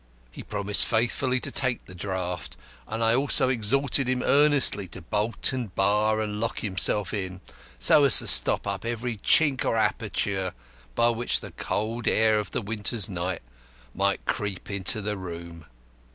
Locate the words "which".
11.09-11.41